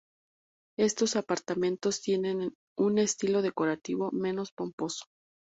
[0.79, 5.05] Estos apartamentos tienen un estilo decorativo menos pomposo.